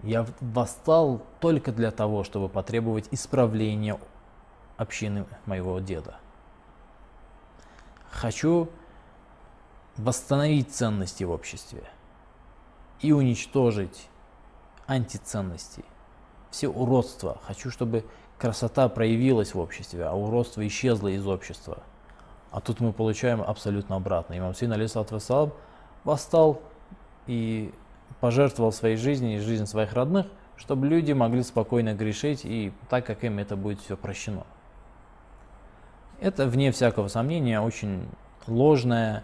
я 0.04 0.28
восстал 0.42 1.22
только 1.40 1.72
для 1.72 1.92
того, 1.92 2.26
чтобы 2.26 2.50
потребовать 2.50 3.08
исправления 3.12 3.98
общины 4.76 5.26
моего 5.46 5.80
деда. 5.80 6.18
Хочу 8.12 8.70
восстановить 9.96 10.76
ценности 10.76 11.24
в 11.24 11.32
обществе 11.32 11.84
и 13.00 13.14
уничтожить 13.14 14.10
антиценности, 14.86 15.86
все 16.52 16.68
уродства. 16.68 17.40
Хочу, 17.46 17.72
чтобы 17.72 18.06
красота 18.44 18.90
проявилась 18.90 19.54
в 19.54 19.60
обществе, 19.60 20.04
а 20.04 20.12
уродство 20.12 20.68
исчезло 20.68 21.08
из 21.08 21.26
общества. 21.26 21.78
А 22.52 22.60
тут 22.60 22.82
мы 22.82 22.92
получаем 22.92 23.42
абсолютно 23.42 23.96
обратно. 23.96 24.38
Имам 24.38 24.54
Син, 24.54 24.74
алейсалату 24.74 25.14
вассалам, 25.14 25.54
восстал 26.04 26.62
и 27.26 27.74
пожертвовал 28.20 28.74
своей 28.74 28.98
жизнью 28.98 29.38
и 29.38 29.40
жизнью 29.40 29.66
своих 29.66 29.94
родных, 29.94 30.26
чтобы 30.58 30.88
люди 30.88 31.14
могли 31.14 31.42
спокойно 31.42 31.94
грешить 31.94 32.42
и 32.44 32.74
так, 32.90 33.06
как 33.06 33.24
им 33.24 33.40
это 33.40 33.56
будет 33.56 33.80
все 33.80 33.96
прощено. 33.96 34.44
Это, 36.20 36.46
вне 36.46 36.74
всякого 36.74 37.08
сомнения, 37.08 37.62
очень 37.62 38.10
ложная 38.46 39.24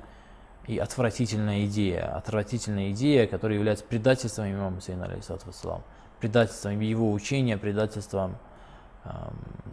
и 0.65 0.77
отвратительная 0.77 1.65
идея. 1.65 2.15
Отвратительная 2.15 2.91
идея, 2.91 3.27
которая 3.27 3.57
является 3.57 3.83
предательством 3.83 4.49
имама 4.49 4.77
Хусейна, 4.77 5.07
алейхиссалам, 5.07 5.83
предательством 6.21 6.79
его 6.79 7.11
учения, 7.11 7.57
предательством 7.57 8.37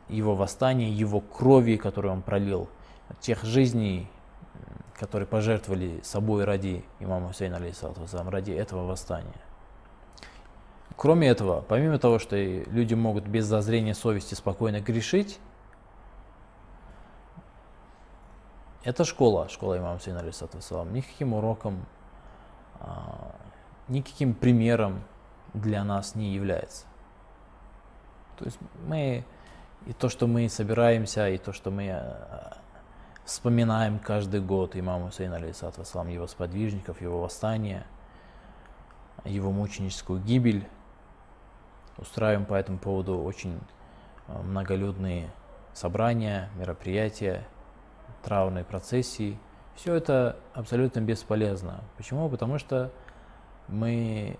его 0.08 0.34
восстания, 0.34 0.90
его 0.90 1.20
крови, 1.20 1.76
которую 1.76 2.12
он 2.12 2.22
пролил, 2.22 2.68
тех 3.20 3.42
жизней, 3.44 4.08
которые 4.94 5.26
пожертвовали 5.26 6.00
собой 6.02 6.44
ради 6.44 6.84
имама 7.00 7.28
Хусейна, 7.28 7.60
ради 8.30 8.52
этого 8.52 8.86
восстания. 8.86 9.40
Кроме 10.96 11.28
этого, 11.28 11.60
помимо 11.60 11.98
того, 11.98 12.18
что 12.18 12.36
люди 12.36 12.94
могут 12.94 13.26
без 13.26 13.44
зазрения 13.44 13.94
совести 13.94 14.34
спокойно 14.34 14.80
грешить, 14.80 15.38
Это 18.86 19.04
школа, 19.04 19.48
школа 19.48 19.76
имама 19.78 19.98
Сейна, 19.98 20.20
алейсалам. 20.20 20.94
Никаким 20.94 21.34
уроком, 21.34 21.86
а, 22.78 23.34
никаким 23.88 24.32
примером 24.32 25.02
для 25.54 25.82
нас 25.82 26.14
не 26.14 26.32
является. 26.32 26.86
То 28.36 28.44
есть 28.44 28.58
мы, 28.86 29.24
и 29.86 29.92
то, 29.92 30.08
что 30.08 30.26
мы 30.26 30.48
собираемся, 30.48 31.28
и 31.28 31.38
то, 31.38 31.52
что 31.52 31.70
мы 31.70 31.90
а, 31.90 32.58
вспоминаем 33.24 33.98
каждый 33.98 34.40
год 34.40 34.76
имама 34.76 35.06
Хусейна, 35.06 35.36
алейсалам, 35.36 36.08
его 36.08 36.26
сподвижников, 36.26 37.00
его 37.00 37.20
восстание, 37.22 37.84
его 39.24 39.50
мученическую 39.50 40.20
гибель, 40.20 40.66
устраиваем 41.98 42.44
по 42.44 42.54
этому 42.54 42.78
поводу 42.78 43.22
очень 43.22 43.58
а, 44.28 44.42
многолюдные 44.42 45.30
собрания, 45.72 46.50
мероприятия, 46.56 47.46
траурной 48.22 48.64
процессии. 48.64 49.38
Все 49.74 49.94
это 49.94 50.36
абсолютно 50.54 51.00
бесполезно. 51.00 51.84
Почему? 51.96 52.28
Потому 52.28 52.58
что 52.58 52.90
мы 53.68 54.38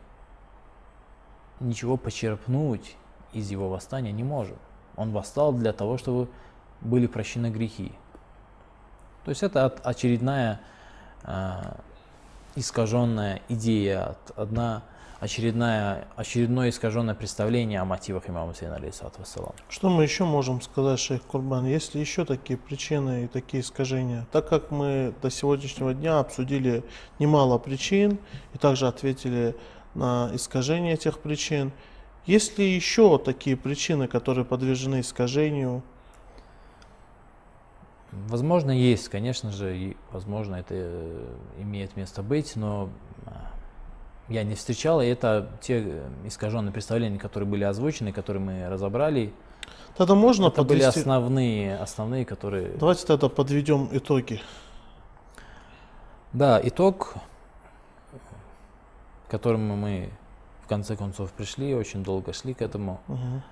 ничего 1.60 1.96
почерпнуть 1.96 2.96
из 3.36 3.50
его 3.50 3.68
восстания 3.68 4.12
не 4.12 4.24
можем. 4.24 4.56
Он 4.96 5.12
восстал 5.12 5.52
для 5.52 5.72
того, 5.72 5.98
чтобы 5.98 6.28
были 6.80 7.06
прощены 7.06 7.50
грехи. 7.50 7.92
То 9.24 9.30
есть 9.30 9.42
это 9.42 9.66
очередная 9.66 10.60
э, 11.24 11.74
искаженная 12.54 13.42
идея, 13.48 14.16
одна 14.36 14.82
очередная, 15.20 16.06
очередное 16.16 16.70
искаженное 16.70 17.14
представление 17.14 17.80
о 17.80 17.84
мотивах 17.84 18.28
имама 18.28 18.54
Сейна, 18.54 18.76
алейхиссалату 18.76 19.20
вассалам. 19.20 19.54
Что 19.68 19.88
мы 19.88 20.02
еще 20.02 20.24
можем 20.24 20.60
сказать, 20.60 20.98
шейх 20.98 21.22
Курбан? 21.22 21.66
Есть 21.66 21.94
ли 21.94 22.00
еще 22.00 22.24
такие 22.24 22.58
причины 22.58 23.24
и 23.24 23.26
такие 23.26 23.62
искажения? 23.62 24.26
Так 24.32 24.48
как 24.48 24.70
мы 24.70 25.14
до 25.22 25.30
сегодняшнего 25.30 25.94
дня 25.94 26.18
обсудили 26.18 26.84
немало 27.18 27.58
причин 27.58 28.18
и 28.54 28.58
также 28.58 28.86
ответили 28.86 29.56
на 29.94 30.30
искажение 30.34 30.94
этих 30.94 31.18
причин, 31.18 31.72
есть 32.26 32.58
ли 32.58 32.68
еще 32.74 33.18
такие 33.18 33.56
причины, 33.56 34.08
которые 34.08 34.44
подвержены 34.44 35.00
искажению? 35.00 35.82
Возможно, 38.12 38.70
есть, 38.70 39.08
конечно 39.08 39.52
же, 39.52 39.76
и 39.76 39.96
возможно 40.10 40.56
это 40.56 40.74
э, 40.74 41.36
имеет 41.58 41.96
место 41.96 42.22
быть, 42.22 42.56
но 42.56 42.88
я 44.28 44.42
не 44.42 44.54
встречал, 44.54 45.00
и 45.00 45.06
это 45.06 45.50
те 45.60 45.82
э, 45.82 46.08
искаженные 46.24 46.72
представления, 46.72 47.18
которые 47.18 47.48
были 47.48 47.64
озвучены, 47.64 48.12
которые 48.12 48.42
мы 48.42 48.68
разобрали. 48.68 49.32
Тогда 49.96 50.14
можно 50.14 50.46
это 50.46 50.62
подвести... 50.62 50.66
были 50.66 50.82
основные, 50.82 51.76
основные, 51.76 52.24
которые... 52.24 52.70
Давайте 52.76 53.06
тогда 53.06 53.28
подведем 53.28 53.88
итоги. 53.92 54.40
Да, 56.32 56.60
итог, 56.62 57.14
к 59.26 59.30
которому 59.30 59.76
мы 59.76 60.10
в 60.66 60.68
конце 60.68 60.96
концов 60.96 61.30
пришли, 61.30 61.76
очень 61.76 62.02
долго 62.02 62.32
шли 62.32 62.52
к 62.52 62.60
этому. 62.60 63.00
Угу. 63.06 63.42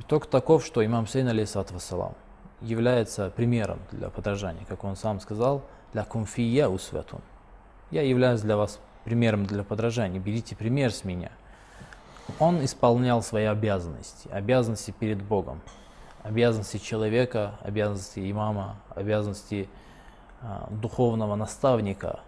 Итог 0.00 0.24
таков, 0.26 0.64
что 0.64 0.82
имам 0.84 1.06
Сейн, 1.06 1.28
алейсалату 1.28 1.74
вассалам, 1.74 2.14
является 2.62 3.28
примером 3.28 3.80
для 3.90 4.08
подражания, 4.08 4.64
как 4.66 4.82
он 4.82 4.96
сам 4.96 5.20
сказал, 5.20 5.62
для 5.92 6.04
кумфия 6.04 6.68
усвятун. 6.68 7.20
Я 7.90 8.00
являюсь 8.00 8.40
для 8.40 8.56
вас 8.56 8.80
примером 9.04 9.44
для 9.44 9.62
подражания. 9.62 10.18
Берите 10.18 10.56
пример 10.56 10.90
с 10.90 11.04
меня. 11.04 11.32
Он 12.38 12.64
исполнял 12.64 13.22
свои 13.22 13.44
обязанности, 13.44 14.28
обязанности 14.28 14.90
перед 14.90 15.22
Богом, 15.22 15.60
обязанности 16.22 16.78
человека, 16.78 17.58
обязанности 17.60 18.30
имама, 18.30 18.76
обязанности 18.94 19.68
э, 20.40 20.46
духовного 20.70 21.34
наставника, 21.34 22.20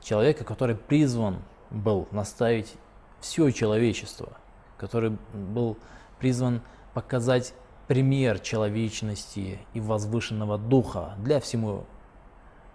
человека, 0.00 0.44
который 0.44 0.74
призван 0.74 1.42
был 1.68 2.08
наставить 2.12 2.76
все 3.20 3.50
человечество, 3.50 4.36
который 4.76 5.16
был 5.32 5.76
призван 6.18 6.62
показать 6.94 7.54
пример 7.88 8.38
человечности 8.38 9.58
и 9.74 9.80
возвышенного 9.80 10.58
духа 10.58 11.14
для 11.18 11.40
всему 11.40 11.86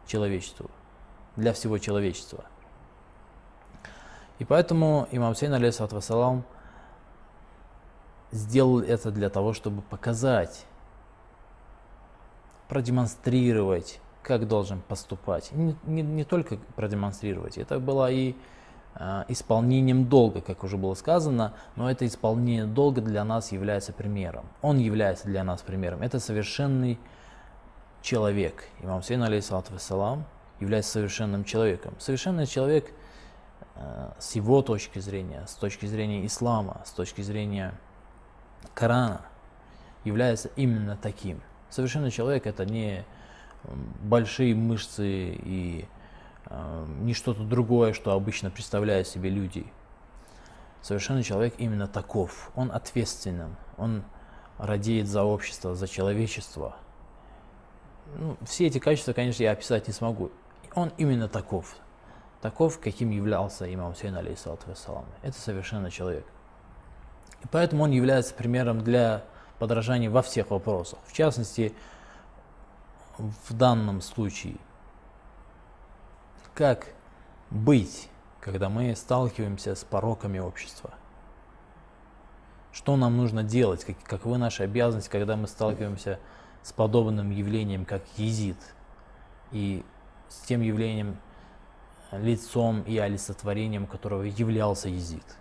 человечеству, 0.08 0.70
для 1.36 1.54
всего 1.54 1.78
человечества– 1.78 2.46
и 4.40 4.44
поэтому 4.44 5.08
имам 5.12 5.34
Сейн, 5.36 5.54
алейхиссалам, 5.54 6.44
сделал 8.32 8.82
это 8.82 9.12
для 9.12 9.30
того, 9.30 9.54
чтобы 9.54 9.82
показать, 9.82 10.66
продемонстрировать, 12.68 14.02
как 14.24 14.48
должен 14.48 14.82
поступать. 14.82 15.52
Не, 15.54 15.76
не, 15.86 16.02
не 16.02 16.24
только 16.26 16.58
продемонстрировать, 16.76 17.58
это 17.58 17.80
было 17.80 18.12
и 18.12 18.36
исполнением 19.28 20.06
долга, 20.06 20.42
как 20.42 20.64
уже 20.64 20.78
было 20.78 20.94
сказано, 20.94 21.54
но 21.76 21.92
это 21.92 22.08
исполнение 22.08 22.66
долга 22.66 23.02
для 23.02 23.26
нас 23.26 23.52
является 23.52 23.92
примером. 23.92 24.46
Он 24.62 24.78
является 24.78 25.28
для 25.28 25.44
нас 25.44 25.62
примером. 25.62 26.02
Это 26.02 26.20
совершенный 26.20 26.98
человек. 28.02 28.64
Имам 28.82 29.04
Сейн, 29.04 29.22
алейхиссалам, 29.24 30.26
является 30.62 30.92
совершенным 30.92 31.44
человеком. 31.44 31.94
Совершенный 32.00 32.48
человек– 32.48 32.92
Э, 33.76 34.12
с 34.20 34.36
его 34.36 34.62
точки 34.62 35.00
зрения, 35.00 35.46
с 35.48 35.56
точки 35.56 35.86
зрения 35.86 36.26
ислама, 36.26 36.82
с 36.86 36.92
точки 36.92 37.22
зрения 37.22 37.74
Корана, 38.74 39.22
является 40.04 40.50
именно 40.56 40.98
таким. 41.02 41.42
Совершенно 41.70 42.10
человек 42.10 42.48
это 42.48 42.66
не 42.66 43.04
большие 44.02 44.56
мышцы 44.56 45.36
и 45.44 45.86
не 46.50 47.14
что-то 47.14 47.44
другое, 47.44 47.94
что 47.94 48.12
обычно 48.12 48.50
представляют 48.50 49.08
себе 49.08 49.30
люди. 49.30 49.66
Совершенно 50.82 51.24
человек 51.24 51.56
именно 51.58 51.88
таков. 51.88 52.52
Он 52.56 52.72
ответственен, 52.72 53.56
он 53.78 54.04
радеет 54.58 55.08
за 55.08 55.24
общество, 55.24 55.76
за 55.76 55.88
человечество. 55.88 56.76
Ну, 58.18 58.38
все 58.46 58.68
эти 58.68 58.78
качества, 58.78 59.14
конечно, 59.14 59.44
я 59.44 59.52
описать 59.52 59.88
не 59.88 59.94
смогу. 59.94 60.32
Он 60.76 60.92
именно 60.98 61.28
таков 61.28 61.76
таков, 62.46 62.80
каким 62.80 63.10
являлся 63.10 63.66
имам 63.74 63.94
Хусейн, 63.94 64.16
алейхиссалату 64.16 64.70
вассалам. 64.70 65.06
Это 65.24 65.40
совершенно 65.40 65.90
человек. 65.90 66.26
И 67.44 67.48
поэтому 67.48 67.84
он 67.84 67.90
является 67.90 68.36
примером 68.36 68.82
для 68.82 69.24
подражания 69.58 70.12
во 70.12 70.22
всех 70.22 70.52
вопросах. 70.52 71.00
В 71.08 71.14
частности, 71.14 71.74
в 73.18 73.52
данном 73.52 74.00
случае, 74.00 74.58
как 76.56 76.88
быть, 77.52 78.10
когда 78.40 78.70
мы 78.70 78.96
сталкиваемся 78.96 79.76
с 79.76 79.84
пороками 79.84 80.40
общества. 80.40 80.92
Что 82.72 82.96
нам 82.96 83.18
нужно 83.18 83.44
делать, 83.44 83.84
как, 83.86 84.02
каковы 84.04 84.38
наши 84.38 84.64
обязанности, 84.64 85.10
когда 85.10 85.36
мы 85.36 85.48
сталкиваемся 85.48 86.20
с 86.64 86.72
подобным 86.72 87.30
явлением, 87.30 87.86
как 87.86 88.02
езид, 88.18 88.58
и 89.52 89.84
с 90.30 90.40
тем 90.48 90.62
явлением, 90.62 91.18
лицом 92.12 92.82
и 92.84 92.98
олицетворением 92.98 93.86
которого 93.86 94.24
являлся 94.24 94.90
Езид. 94.90 95.38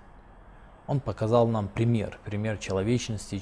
Он 0.86 1.00
показал 1.00 1.46
нам 1.46 1.68
пример, 1.68 2.18
пример 2.24 2.58
человечности, 2.58 3.40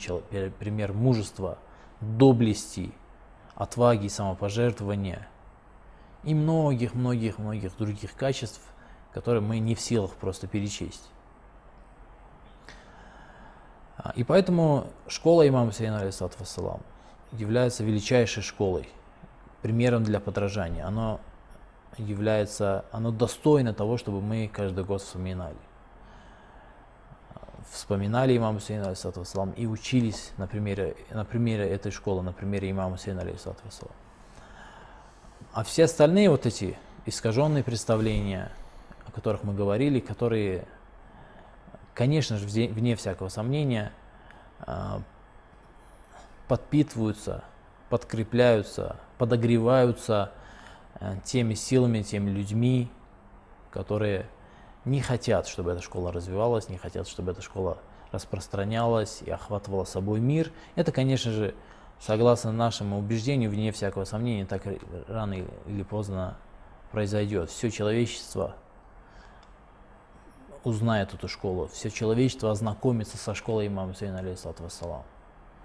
пример 0.58 0.92
мужества, 0.92 1.58
доблести, 2.00 2.92
отваги, 3.54 4.08
самопожертвования 4.08 5.28
и 6.24 6.34
многих-многих-многих 6.34 7.76
других 7.76 8.14
качеств, 8.14 8.60
которые 9.12 9.42
мы 9.42 9.58
не 9.58 9.74
в 9.74 9.80
силах 9.80 10.12
просто 10.12 10.46
перечесть. 10.46 11.10
А, 13.98 14.12
и 14.16 14.24
поэтому 14.24 14.86
школа 15.06 15.46
имама 15.46 15.72
Сейна 15.72 16.00
алейсалату 16.00 16.38
вассалам 16.38 16.80
является 17.32 17.84
величайшей 17.84 18.42
школой, 18.42 18.88
примером 19.62 20.04
для 20.04 20.20
подражания. 20.20 20.86
Оно 20.86 21.20
является, 21.98 22.84
оно 22.90 23.10
достойно 23.10 23.74
того, 23.74 23.96
чтобы 23.96 24.20
мы 24.20 24.50
каждый 24.52 24.84
год 24.84 25.02
вспоминали. 25.02 25.56
Вспоминали 27.70 28.36
имама 28.36 28.60
Сейна 28.60 28.86
алейсалату 28.86 29.20
вассалам 29.20 29.52
и 29.52 29.66
учились 29.66 30.32
на 30.36 30.46
примере, 30.46 30.96
на 31.10 31.24
примере 31.24 31.68
этой 31.68 31.92
школы, 31.92 32.22
на 32.22 32.32
примере 32.32 32.70
имама 32.70 32.98
Сейна 32.98 33.22
алейсалату 33.22 33.60
вассалам. 33.64 33.94
А 35.52 35.64
все 35.64 35.84
остальные 35.84 36.30
вот 36.30 36.46
эти 36.46 36.78
искаженные 37.06 37.62
представления, 37.62 38.50
о 39.06 39.10
которых 39.10 39.44
мы 39.44 39.54
говорили, 39.54 40.00
которые 40.00 40.66
конечно 41.94 42.38
же, 42.38 42.46
вне 42.46 42.96
всякого 42.96 43.28
сомнения, 43.28 43.92
а, 44.60 45.02
подпитываются, 46.48 47.44
подкрепляются, 47.88 48.96
подогреваются 49.18 50.32
а, 50.94 51.16
теми 51.24 51.54
силами, 51.54 52.02
теми 52.02 52.30
людьми, 52.30 52.90
которые 53.70 54.26
не 54.84 55.00
хотят, 55.00 55.46
чтобы 55.46 55.72
эта 55.72 55.82
школа 55.82 56.12
развивалась, 56.12 56.68
не 56.68 56.76
хотят, 56.76 57.06
чтобы 57.08 57.32
эта 57.32 57.42
школа 57.42 57.78
распространялась 58.10 59.22
и 59.22 59.30
охватывала 59.30 59.84
собой 59.84 60.20
мир. 60.20 60.50
Это, 60.74 60.92
конечно 60.92 61.30
же, 61.30 61.54
согласно 62.04 62.50
нашему 62.52 62.98
убеждению, 62.98 63.50
вне 63.50 63.70
всякого 63.70 64.04
сомнения, 64.04 64.44
так 64.44 64.62
рано 65.06 65.34
или 65.66 65.82
поздно 65.82 66.36
произойдет. 66.90 67.50
Все 67.50 67.70
человечество 67.70 68.56
узнает 70.64 71.14
эту 71.14 71.28
школу, 71.28 71.68
все 71.68 71.90
человечество 71.90 72.50
ознакомится 72.50 73.16
со 73.16 73.34
школой 73.34 73.68
имама 73.68 73.94
Сейна, 73.94 74.18
алейхиссалату 74.18 74.64
вассалам. 74.64 75.02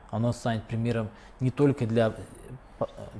Оно 0.09 0.31
станет 0.31 0.63
примером 0.63 1.09
не 1.39 1.51
только 1.51 1.85
для 1.85 2.13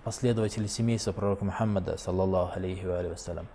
последователей 0.03 0.67
семейства 0.67 1.11
пророка 1.11 1.43
Мухаммада, 1.43 1.97
саллаллаху 1.97 2.57
алейхи 2.57 2.85
вассалям, 2.85 3.47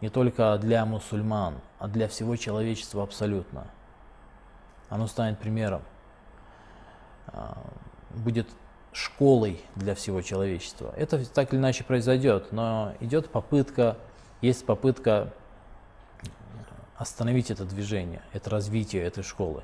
не 0.00 0.08
только 0.08 0.56
для 0.58 0.86
мусульман, 0.86 1.56
а 1.78 1.88
для 1.88 2.08
всего 2.08 2.36
человечества 2.36 3.02
абсолютно. 3.02 3.66
Оно 4.88 5.06
станет 5.06 5.38
примером, 5.38 5.82
а, 7.26 7.58
будет 8.10 8.48
школой 8.92 9.60
для 9.76 9.94
всего 9.94 10.22
человечества. 10.22 10.92
Это 10.96 11.24
так 11.26 11.52
или 11.52 11.60
иначе 11.60 11.84
произойдет, 11.84 12.52
но 12.52 12.94
идет 13.00 13.30
попытка, 13.30 13.96
есть 14.40 14.64
попытка 14.64 15.32
остановить 16.96 17.50
это 17.50 17.64
движение, 17.64 18.22
это 18.32 18.50
развитие 18.50 19.02
этой 19.04 19.22
школы. 19.22 19.62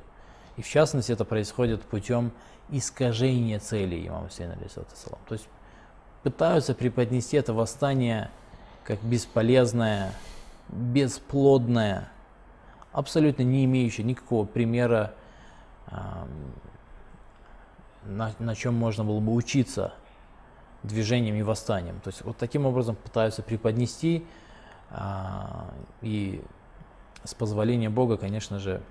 И 0.56 0.62
в 0.62 0.68
частности 0.68 1.10
это 1.10 1.24
происходит 1.24 1.82
путем 1.82 2.32
искажения 2.70 3.58
целей 3.58 4.06
имама 4.06 4.28
Хусейна, 4.28 4.56
то 4.56 5.34
есть 5.34 5.48
пытаются 6.22 6.74
преподнести 6.74 7.36
это 7.36 7.52
восстание 7.52 8.30
как 8.84 9.02
бесполезное, 9.02 10.12
бесплодное, 10.68 12.08
абсолютно 12.92 13.42
не 13.42 13.64
имеющее 13.64 14.06
никакого 14.06 14.46
примера, 14.46 15.14
на, 18.06 18.32
на 18.38 18.54
чем 18.54 18.74
можно 18.74 19.04
было 19.04 19.20
бы 19.20 19.32
учиться 19.32 19.94
движением 20.82 21.34
и 21.36 21.42
восстанием. 21.42 22.00
То 22.00 22.08
есть 22.08 22.22
вот 22.22 22.36
таким 22.36 22.66
образом 22.66 22.96
пытаются 22.96 23.42
преподнести 23.42 24.26
а, 24.90 25.72
и 26.02 26.42
с 27.24 27.34
позволения 27.34 27.88
Бога, 27.88 28.16
конечно 28.16 28.58
же, 28.58 28.82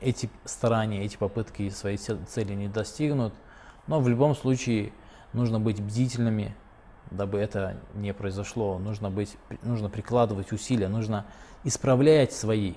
эти 0.00 0.30
старания, 0.44 1.04
эти 1.04 1.16
попытки 1.16 1.68
своей 1.70 1.96
цели 1.96 2.54
не 2.54 2.68
достигнут, 2.68 3.32
но 3.86 4.00
в 4.00 4.08
любом 4.08 4.34
случае 4.36 4.92
нужно 5.32 5.58
быть 5.58 5.82
бдительными, 5.82 6.54
дабы 7.10 7.38
это 7.38 7.76
не 7.94 8.12
произошло. 8.12 8.78
Нужно, 8.78 9.10
быть, 9.10 9.36
нужно 9.62 9.88
прикладывать 9.88 10.52
усилия, 10.52 10.88
нужно 10.88 11.26
исправлять 11.64 12.32
свои 12.32 12.74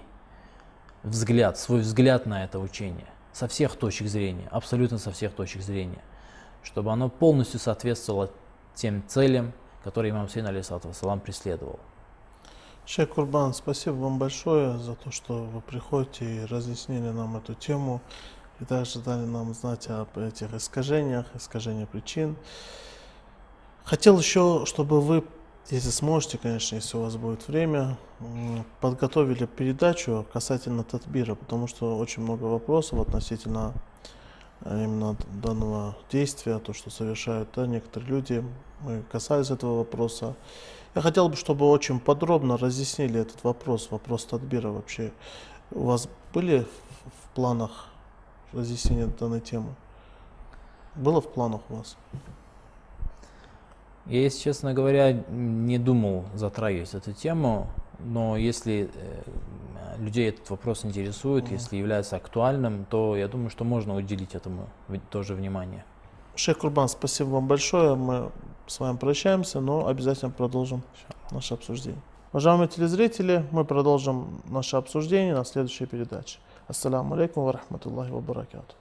взгляд, 1.03 1.57
свой 1.57 1.81
взгляд 1.81 2.25
на 2.25 2.43
это 2.43 2.59
учение 2.59 3.07
со 3.37 3.47
всех 3.47 3.75
точек 3.75 4.07
зрения, 4.07 4.47
абсолютно 4.49 4.97
со 4.97 5.11
всех 5.11 5.31
точек 5.31 5.61
зрения, 5.61 6.01
чтобы 6.63 6.91
оно 6.91 7.07
полностью 7.07 7.59
соответствовало 7.59 8.31
тем 8.73 9.03
целям, 9.07 9.53
которые 9.83 10.09
имам 10.09 10.27
Сейн, 10.27 10.47
алейсалату 10.47 10.87
вассалам, 10.87 11.19
преследовал. 11.19 11.79
Шейх 12.87 13.09
Курбан, 13.09 13.53
спасибо 13.53 13.93
вам 13.93 14.17
большое 14.17 14.79
за 14.79 14.95
то, 14.95 15.11
что 15.11 15.43
вы 15.43 15.61
приходите 15.61 16.25
и 16.25 16.45
разъяснили 16.45 17.09
нам 17.09 17.37
эту 17.37 17.53
тему 17.53 18.01
и 18.59 18.65
также 18.65 18.99
дали 18.99 19.25
нам 19.25 19.53
знать 19.53 19.87
об 19.87 20.17
этих 20.17 20.51
искажениях, 20.55 21.27
искажениях 21.35 21.89
причин. 21.89 22.37
Хотел 23.83 24.17
еще, 24.17 24.63
чтобы 24.65 24.99
вы, 24.99 25.23
если 25.69 25.89
сможете, 25.89 26.37
конечно, 26.37 26.75
если 26.75 26.97
у 26.97 27.01
вас 27.01 27.17
будет 27.17 27.47
время, 27.47 27.97
подготовили 28.79 29.45
передачу 29.45 30.25
касательно 30.31 30.83
Татбира, 30.83 31.35
потому 31.35 31.67
что 31.67 31.97
очень 31.97 32.23
много 32.23 32.45
вопросов 32.45 32.99
относительно 32.99 33.73
э, 34.61 34.83
именно 34.85 35.17
данного 35.41 35.97
действия, 36.09 36.59
то, 36.59 36.71
что 36.71 36.89
совершают 36.89 37.49
да, 37.53 37.67
некоторые 37.67 38.09
люди. 38.09 38.45
Мы 38.81 39.03
касались 39.11 39.49
этого 39.49 39.79
вопроса. 39.79 40.35
Я 40.95 41.01
хотел 41.01 41.27
бы, 41.27 41.35
чтобы 41.35 41.69
очень 41.69 41.99
подробно 41.99 42.57
разъяснили 42.57 43.19
этот 43.19 43.43
вопрос, 43.43 43.91
вопрос 43.91 44.23
Тадбира 44.25 44.69
вообще. 44.69 45.11
У 45.71 45.83
вас 45.83 46.07
были 46.33 46.65
в 47.05 47.35
планах 47.35 47.87
разъяснения 48.53 49.07
данной 49.07 49.41
темы? 49.41 49.75
Было 50.95 51.19
в 51.19 51.31
планах 51.31 51.61
у 51.69 51.75
вас? 51.75 51.97
Я, 54.09 54.21
если 54.21 54.39
честно 54.39 54.73
говоря, 54.73 55.11
не 55.11 55.77
думал 55.77 56.25
затрагивать 56.33 56.93
эту 56.93 57.11
тему, 57.11 57.67
но 57.99 58.37
если 58.37 58.89
э, 58.93 59.23
людей 59.99 60.29
этот 60.29 60.49
вопрос 60.49 60.85
интересует, 60.85 61.45
mm. 61.45 61.53
если 61.53 61.75
является 61.75 62.15
актуальным, 62.15 62.85
то 62.89 63.17
я 63.17 63.27
думаю, 63.27 63.49
что 63.49 63.65
можно 63.65 63.95
уделить 63.95 64.35
этому 64.35 64.69
тоже 65.09 65.33
внимание. 65.33 65.83
Шейх 66.35 66.59
Курбан, 66.59 66.87
спасибо 66.87 67.29
вам 67.29 67.47
большое. 67.47 67.95
Мы 67.95 68.31
с 68.67 68.79
вами 68.79 68.97
прощаемся, 68.97 69.59
но 69.59 69.87
обязательно 69.87 70.31
продолжим 70.31 70.83
наше 71.31 71.55
обсуждение. 71.55 72.01
Уважаемые 72.31 72.67
телезрители, 72.67 73.45
мы 73.51 73.65
продолжим 73.65 74.41
наше 74.45 74.77
обсуждение 74.77 75.33
на 75.33 75.43
следующей 75.43 75.85
передаче. 75.85 76.39
Ассаламу 76.67 77.15
алейкум 77.15 77.45
ва 77.45 77.53
рахматуллахи 77.53 78.11
ва 78.11 78.19
баракату. 78.19 78.75